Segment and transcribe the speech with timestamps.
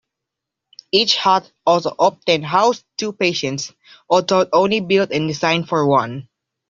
[0.91, 3.71] Each hut also often housed two patients,
[4.09, 6.27] although only built and designed for one.